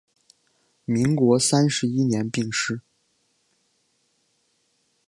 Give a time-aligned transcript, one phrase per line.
[0.85, 2.81] 民国三十一年病逝。